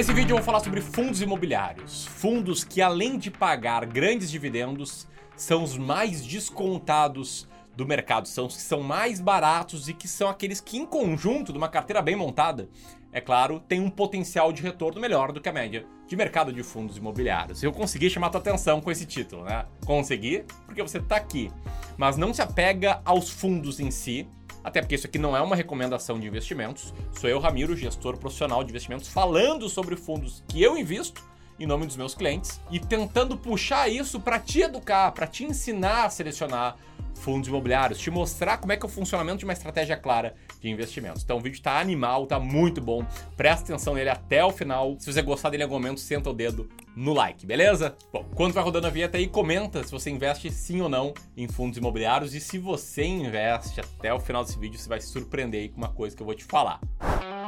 [0.00, 2.06] Nesse vídeo eu vou falar sobre fundos imobiliários.
[2.06, 5.06] Fundos que, além de pagar grandes dividendos,
[5.36, 7.46] são os mais descontados
[7.76, 11.52] do mercado, são os que são mais baratos e que são aqueles que, em conjunto,
[11.52, 12.66] de uma carteira bem montada,
[13.12, 16.62] é claro, tem um potencial de retorno melhor do que a média de mercado de
[16.62, 17.62] fundos imobiliários.
[17.62, 19.66] Eu consegui chamar tua atenção com esse título, né?
[19.84, 21.52] Consegui porque você está aqui.
[21.98, 24.26] Mas não se apega aos fundos em si,
[24.62, 26.92] até porque isso aqui não é uma recomendação de investimentos.
[27.12, 31.22] Sou eu, Ramiro, gestor profissional de investimentos, falando sobre fundos que eu invisto
[31.60, 36.06] em nome dos meus clientes e tentando puxar isso para te educar, para te ensinar
[36.06, 36.76] a selecionar
[37.20, 40.68] fundos imobiliários, te mostrar como é que é o funcionamento de uma estratégia clara de
[40.68, 41.22] investimentos.
[41.22, 43.04] Então o vídeo tá animal, tá muito bom.
[43.36, 44.96] Presta atenção nele até o final.
[44.98, 47.94] Se você gostar dele em algum momento, senta o dedo no like, beleza?
[48.12, 51.46] Bom, quando vai rodando a vinheta aí, comenta se você investe sim ou não em
[51.46, 55.60] fundos imobiliários e se você investe até o final desse vídeo, você vai se surpreender
[55.60, 56.80] aí com uma coisa que eu vou te falar.
[56.98, 57.39] Bom,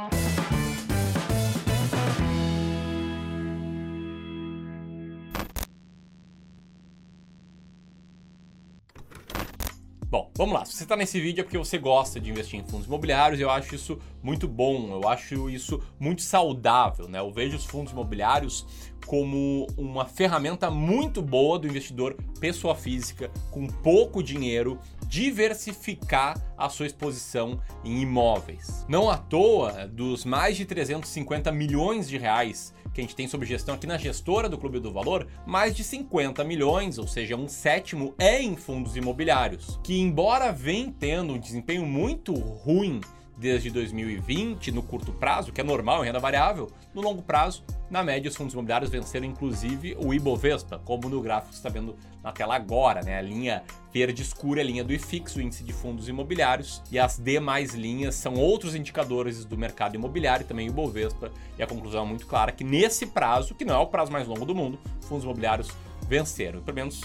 [10.43, 10.65] vamos lá.
[10.65, 13.39] Se você está nesse vídeo é porque você gosta de investir em fundos imobiliários.
[13.39, 17.07] Eu acho isso muito bom, eu acho isso muito saudável.
[17.07, 17.19] Né?
[17.19, 18.65] Eu vejo os fundos imobiliários
[19.05, 24.77] como uma ferramenta muito boa do investidor pessoa física com pouco dinheiro
[25.07, 28.85] diversificar a sua exposição em imóveis.
[28.89, 33.47] Não à toa, dos mais de 350 milhões de reais que a gente tem sobre
[33.47, 37.47] gestão aqui na gestora do Clube do Valor, mais de 50 milhões, ou seja, um
[37.47, 43.01] sétimo, é em fundos imobiliários, que embora vem tendo um desempenho muito ruim
[43.37, 48.03] desde 2020 no curto prazo, que é normal em renda variável, no longo prazo, na
[48.03, 52.31] média, os fundos imobiliários venceram inclusive o Ibovespa, como no gráfico que está vendo na
[52.31, 53.17] tela agora, né?
[53.17, 56.97] A linha verde escura é a linha do IFIX, o índice de fundos imobiliários, e
[56.97, 62.03] as demais linhas são outros indicadores do mercado imobiliário, também o Ibovespa, e a conclusão
[62.03, 64.79] é muito clara que nesse prazo, que não é o prazo mais longo do mundo,
[65.01, 65.69] fundos imobiliários
[66.07, 67.01] venceram, pelo menos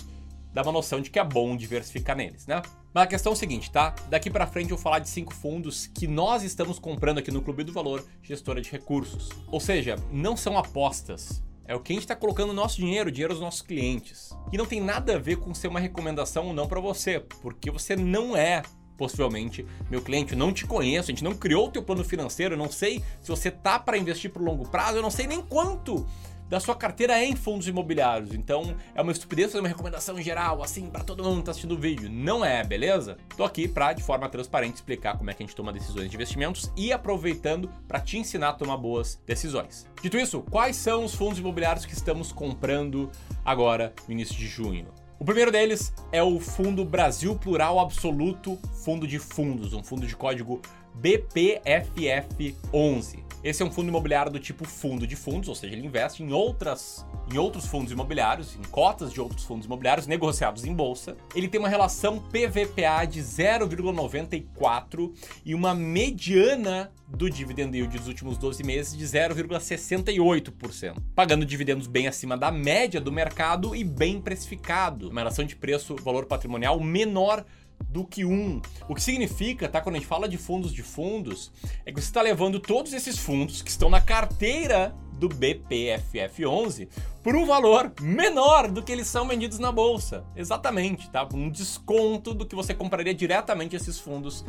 [0.52, 2.62] dá uma noção de que é bom diversificar neles, né?
[2.92, 3.94] Mas a questão é o seguinte, tá?
[4.08, 7.42] Daqui para frente eu vou falar de cinco fundos que nós estamos comprando aqui no
[7.42, 9.28] Clube do Valor, gestora de recursos.
[9.48, 11.42] Ou seja, não são apostas.
[11.66, 14.30] É o que a gente está colocando nosso dinheiro, o dinheiro dos nossos clientes.
[14.50, 17.70] E não tem nada a ver com ser uma recomendação ou não para você, porque
[17.70, 18.62] você não é
[18.96, 22.54] possivelmente meu cliente, eu não te conheço, a gente não criou o teu plano financeiro,
[22.54, 25.40] eu não sei se você tá para investir por longo prazo, eu não sei nem
[25.40, 26.04] quanto
[26.48, 28.34] da sua carteira é em fundos imobiliários.
[28.34, 31.74] Então é uma estupidez fazer uma recomendação geral, assim, para todo mundo que tá assistindo
[31.74, 32.08] o vídeo.
[32.10, 33.16] Não é, beleza?
[33.36, 36.16] Tô aqui para, de forma transparente, explicar como é que a gente toma decisões de
[36.16, 39.86] investimentos e aproveitando para te ensinar a tomar boas decisões.
[40.02, 43.10] Dito isso, quais são os fundos imobiliários que estamos comprando
[43.44, 44.86] agora no início de junho?
[45.18, 50.14] O primeiro deles é o Fundo Brasil Plural Absoluto Fundo de Fundos, um fundo de
[50.14, 50.62] código
[51.02, 53.27] BPFF11.
[53.42, 56.32] Esse é um fundo imobiliário do tipo fundo de fundos, ou seja, ele investe em
[56.32, 61.14] outras em outros fundos imobiliários, em cotas de outros fundos imobiliários negociados em bolsa.
[61.34, 65.12] Ele tem uma relação PVPA de 0,94
[65.44, 72.08] e uma mediana do dividend yield dos últimos 12 meses de 0,68%, pagando dividendos bem
[72.08, 77.44] acima da média do mercado e bem precificado, uma relação de preço-valor patrimonial menor
[77.88, 78.60] do que um.
[78.88, 79.80] O que significa, tá?
[79.80, 81.52] Quando a gente fala de fundos de fundos,
[81.84, 86.88] é que você está levando todos esses fundos que estão na carteira do BPFF11
[87.22, 90.24] por um valor menor do que eles são vendidos na bolsa.
[90.36, 91.28] Exatamente, tá?
[91.32, 94.44] Um desconto do que você compraria diretamente esses fundos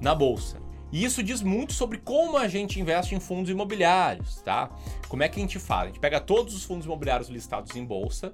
[0.00, 0.58] na bolsa.
[0.94, 4.70] E isso diz muito sobre como a gente investe em fundos imobiliários, tá?
[5.08, 5.82] Como é que a gente faz?
[5.82, 8.32] A gente pega todos os fundos imobiliários listados em bolsa,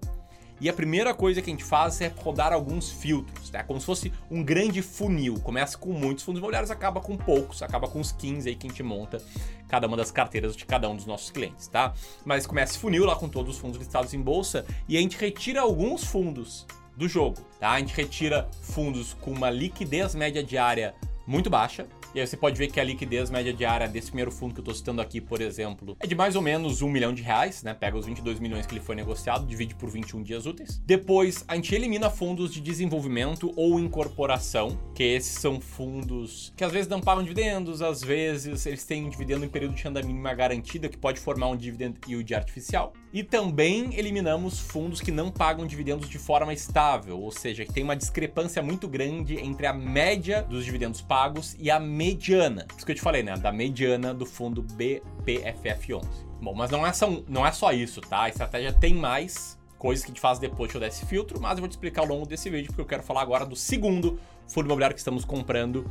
[0.60, 3.64] e a primeira coisa que a gente faz é rodar alguns filtros, tá?
[3.64, 5.40] Como se fosse um grande funil.
[5.40, 8.70] Começa com muitos fundos imobiliários, acaba com poucos, acaba com uns 15 aí que a
[8.70, 9.22] gente monta
[9.68, 11.94] cada uma das carteiras de cada um dos nossos clientes, tá?
[12.24, 15.60] Mas começa funil lá com todos os fundos listados em bolsa e a gente retira
[15.60, 17.70] alguns fundos do jogo, tá?
[17.70, 20.94] A gente retira fundos com uma liquidez média diária
[21.30, 24.52] muito baixa, e aí você pode ver que a liquidez média diária desse primeiro fundo
[24.52, 27.22] que eu estou citando aqui, por exemplo, é de mais ou menos um milhão de
[27.22, 27.72] reais, né?
[27.72, 30.82] Pega os 22 milhões que ele foi negociado, divide por 21 dias úteis.
[30.84, 36.72] Depois, a gente elimina fundos de desenvolvimento ou incorporação, que esses são fundos que às
[36.72, 40.88] vezes não pagam dividendos, às vezes eles têm dividendo em período de renda mínima garantida,
[40.88, 42.92] que pode formar um dividend yield artificial.
[43.12, 47.82] E também eliminamos fundos que não pagam dividendos de forma estável, ou seja, que tem
[47.82, 52.66] uma discrepância muito grande entre a média dos dividendos pagos e a mediana.
[52.76, 53.36] Isso que eu te falei, né?
[53.36, 56.04] Da mediana do fundo BPFF11.
[56.40, 58.22] Bom, mas não é só, não é só isso, tá?
[58.22, 61.40] A estratégia tem mais coisas que a gente faz depois que eu der esse filtro,
[61.40, 63.56] mas eu vou te explicar ao longo desse vídeo, porque eu quero falar agora do
[63.56, 65.90] segundo fundo imobiliário que estamos comprando,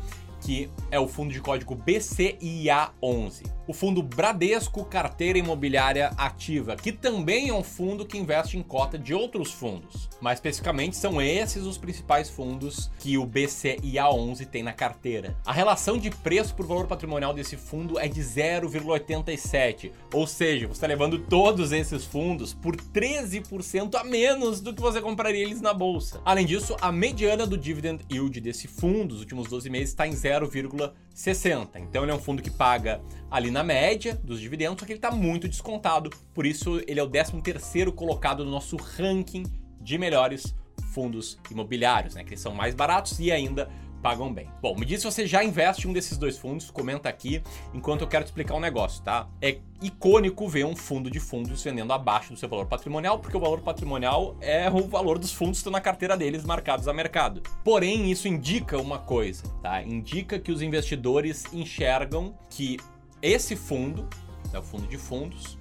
[0.91, 3.59] é o fundo de código BCIA11.
[3.69, 8.97] O fundo Bradesco Carteira Imobiliária Ativa, que também é um fundo que investe em cota
[8.97, 10.09] de outros fundos.
[10.19, 15.37] Mais especificamente, são esses os principais fundos que o BCIA11 tem na carteira.
[15.45, 20.73] A relação de preço por valor patrimonial desse fundo é de 0,87, ou seja, você
[20.73, 25.75] está levando todos esses fundos por 13% a menos do que você compraria eles na
[25.75, 26.19] bolsa.
[26.25, 30.13] Além disso, a mediana do dividend yield desse fundo, os últimos 12 meses, está em
[30.47, 31.69] 0,60.
[31.77, 34.99] Então ele é um fundo que paga ali na média dos dividendos, só que ele
[34.99, 39.43] está muito descontado, por isso ele é o 13º colocado no nosso ranking
[39.81, 40.55] de melhores
[40.93, 42.23] fundos imobiliários, né?
[42.23, 43.69] Que são mais baratos e ainda
[44.01, 44.49] pagam bem.
[44.61, 47.41] Bom, me diz se você já investe em um desses dois fundos, comenta aqui,
[47.73, 49.27] enquanto eu quero te explicar um negócio, tá?
[49.41, 53.39] É icônico ver um fundo de fundos vendendo abaixo do seu valor patrimonial, porque o
[53.39, 57.41] valor patrimonial é o valor dos fundos que estão na carteira deles marcados a mercado.
[57.63, 59.81] Porém, isso indica uma coisa, tá?
[59.81, 62.77] Indica que os investidores enxergam que
[63.21, 64.07] esse fundo,
[64.53, 65.57] é o fundo de fundos,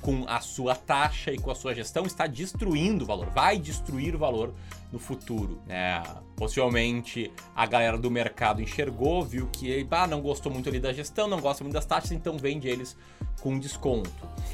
[0.00, 4.14] com a sua taxa e com a sua gestão, está destruindo o valor, vai destruir
[4.14, 4.52] o valor
[4.92, 5.60] no futuro.
[5.68, 6.02] É,
[6.36, 11.26] possivelmente a galera do mercado enxergou, viu que ah, não gostou muito ali da gestão,
[11.26, 12.96] não gosta muito das taxas, então vende eles
[13.40, 14.10] com desconto.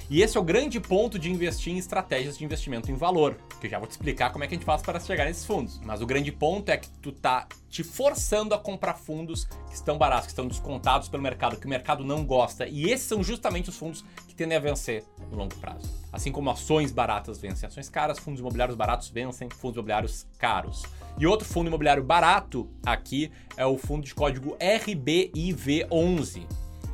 [0.08, 3.67] E esse é o grande ponto de investir em estratégias de investimento em valor, que
[3.67, 5.81] eu já vou te explicar como é que a gente faz para chegar nesses fundos.
[5.85, 9.99] Mas o grande ponto é que tu tá te forçando a comprar fundos que estão
[9.99, 12.67] baratos, que estão descontados pelo mercado, que o mercado não gosta.
[12.67, 16.08] E esses são justamente os fundos que tendem a vencer no longo prazo.
[16.13, 20.85] Assim como ações baratas vencem ações caras, fundos imobiliários baratos vencem fundos imobiliários caros.
[21.19, 26.47] E outro fundo imobiliário barato aqui é o fundo de código RBIV11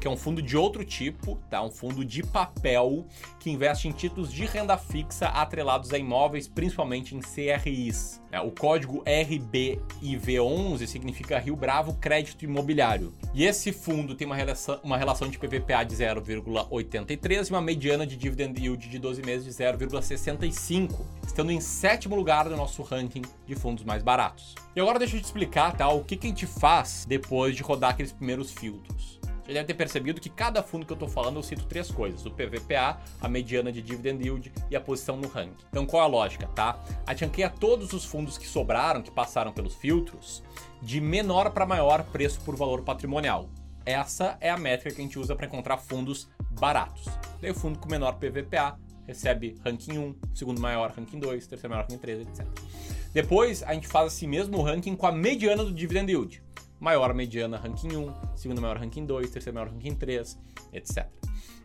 [0.05, 1.63] que é um fundo de outro tipo, tá?
[1.63, 3.07] Um fundo de papel
[3.41, 8.21] que investe em títulos de renda fixa atrelados a imóveis, principalmente em CRIs.
[8.31, 13.15] É, o código RBIV11 significa Rio Bravo Crédito Imobiliário.
[13.33, 18.07] E esse fundo tem uma relação, uma relação de PVPA de 0,83 e uma mediana
[18.07, 23.23] de dividend yield de 12 meses de 0,65, estando em sétimo lugar no nosso ranking
[23.47, 24.55] de fundos mais baratos.
[24.77, 27.63] E agora deixa eu te explicar tá, o que, que a gente faz depois de
[27.63, 29.24] rodar aqueles primeiros filtros.
[29.45, 32.25] Você deve ter percebido que cada fundo que eu estou falando eu cito três coisas:
[32.25, 35.65] o PVPA, a mediana de dividend yield e a posição no ranking.
[35.69, 36.79] Então qual a lógica, tá?
[37.07, 40.43] A todos os fundos que sobraram, que passaram pelos filtros,
[40.81, 43.49] de menor para maior preço por valor patrimonial.
[43.85, 46.27] Essa é a métrica que a gente usa para encontrar fundos
[46.59, 47.05] baratos.
[47.41, 51.83] Daí o fundo com menor PVPA recebe ranking 1, segundo maior ranking 2, terceiro maior
[51.83, 52.47] ranking 3, etc.
[53.13, 56.44] Depois a gente faz assim mesmo ranking com a mediana do dividend yield
[56.85, 60.39] maior mediana ranking 1, segundo maior ranking 2, terceiro maior ranking 3,
[60.75, 61.07] etc.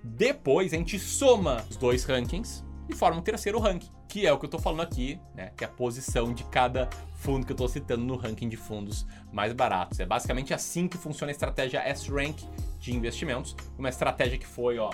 [0.01, 4.39] Depois a gente soma os dois rankings e forma um terceiro ranking, que é o
[4.39, 5.51] que eu estou falando aqui, né?
[5.57, 9.05] Que é a posição de cada fundo que eu estou citando no ranking de fundos
[9.31, 9.99] mais baratos.
[9.99, 12.41] É basicamente assim que funciona a estratégia S-Rank
[12.79, 14.89] de investimentos, uma estratégia que foi, ó,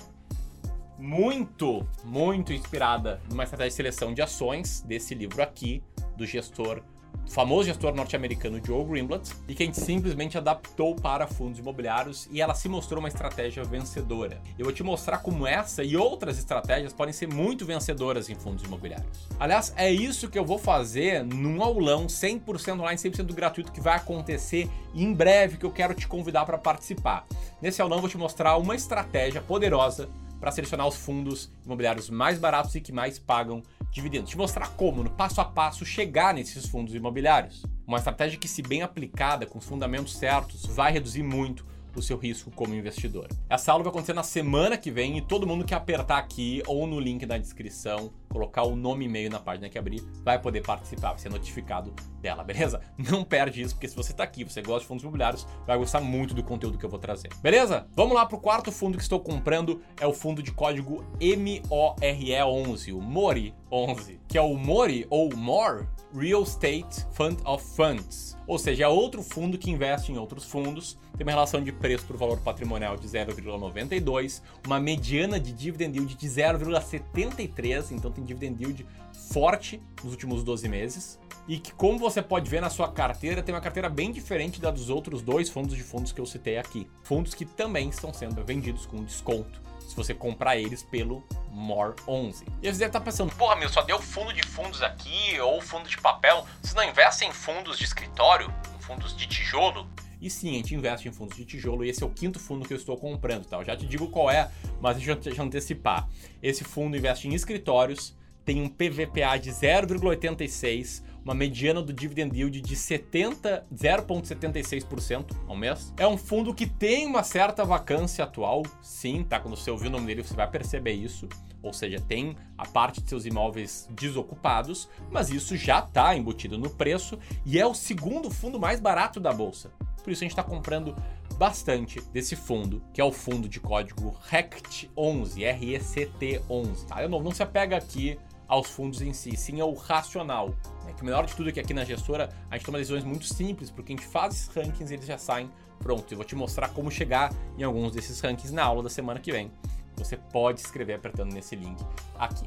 [0.98, 5.84] muito, muito inspirada numa estratégia de seleção de ações desse livro aqui,
[6.18, 6.82] do gestor
[7.30, 12.42] famoso gestor norte-americano Joe Greenblatt e que a gente simplesmente adaptou para fundos imobiliários e
[12.42, 14.42] ela se mostrou uma estratégia vencedora.
[14.58, 18.64] Eu vou te mostrar como essa e outras estratégias podem ser muito vencedoras em fundos
[18.64, 19.28] imobiliários.
[19.40, 23.96] Aliás, é isso que eu vou fazer num aulão 100% online, 100% gratuito que vai
[23.96, 27.26] acontecer em breve que eu quero te convidar para participar.
[27.62, 30.10] Nesse aulão eu vou te mostrar uma estratégia poderosa
[30.40, 33.64] para selecionar os fundos imobiliários mais baratos e que mais pagam
[33.96, 34.30] dividendos.
[34.30, 37.64] Te mostrar como, no passo a passo, chegar nesses fundos imobiliários.
[37.88, 42.18] Uma estratégia que, se bem aplicada, com os fundamentos certos, vai reduzir muito o seu
[42.18, 43.30] risco como investidor.
[43.50, 46.86] Essa aula vai acontecer na semana que vem e todo mundo que apertar aqui ou
[46.86, 50.62] no link na descrição, colocar o nome e e-mail na página que abrir, vai poder
[50.62, 52.82] participar, vai ser notificado dela, beleza?
[53.00, 56.02] Não perde isso, porque se você está aqui, você gosta de fundos imobiliários, vai gostar
[56.02, 57.30] muito do conteúdo que eu vou trazer.
[57.42, 57.88] Beleza?
[57.96, 62.94] Vamos lá para o quarto fundo que estou comprando, é o fundo de código MORE11,
[62.94, 68.86] o MORI11, que é o MORI ou MORE Real Estate Fund of Funds, ou seja,
[68.86, 72.40] é outro fundo que investe em outros fundos, tem uma relação de preço por valor
[72.40, 78.86] patrimonial de 0,92, uma mediana de dividend yield de 0,73, então tem dividend yield
[79.32, 81.20] forte nos últimos 12 meses.
[81.48, 84.72] E que, como você pode ver na sua carteira, tem uma carteira bem diferente da
[84.72, 86.88] dos outros dois fundos de fundos que eu citei aqui.
[87.04, 92.44] Fundos que também estão sendo vendidos com desconto se você comprar eles pelo More 11.
[92.62, 95.88] E você deve estar pensando, porra, meu, só deu fundo de fundos aqui ou fundo
[95.88, 96.46] de papel.
[96.62, 99.88] Vocês não investem em fundos de escritório, fundos de tijolo?
[100.26, 102.68] E sim, a gente investe em fundos de tijolo e esse é o quinto fundo
[102.68, 103.58] que eu estou comprando, tá?
[103.58, 104.50] Eu já te digo qual é,
[104.82, 106.10] mas deixa eu antecipar.
[106.42, 112.60] Esse fundo investe em escritórios, tem um PVPA de 0,86, uma mediana do dividend yield
[112.60, 115.94] de 70, 0,76% ao mês.
[115.96, 119.40] É um fundo que tem uma certa vacância atual, sim, tá?
[119.40, 121.30] Quando você ouvir o nome dele, você vai perceber isso.
[121.62, 126.72] Ou seja, tem a parte de seus imóveis desocupados, mas isso já está embutido no
[126.72, 129.72] preço e é o segundo fundo mais barato da bolsa.
[130.06, 130.96] Por isso a gente está comprando
[131.36, 136.86] bastante desse fundo, que é o fundo de código RECT11, R-E-C-T-11.
[136.86, 137.08] Tá?
[137.08, 140.54] Não, não se apega aqui aos fundos em si, sim ao racional.
[140.88, 143.04] É que o melhor de tudo é que aqui na gestora a gente toma decisões
[143.04, 146.12] muito simples, porque a gente faz esses rankings e eles já saem prontos.
[146.12, 149.32] Eu vou te mostrar como chegar em alguns desses rankings na aula da semana que
[149.32, 149.52] vem.
[149.98, 151.84] Você pode escrever apertando nesse link
[152.20, 152.46] aqui.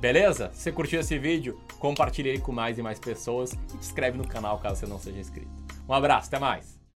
[0.00, 0.52] Beleza?
[0.54, 4.28] Se curtiu esse vídeo, compartilhe ele com mais e mais pessoas e se inscreve no
[4.28, 5.50] canal caso você não seja inscrito.
[5.88, 6.79] Um abraço, até mais!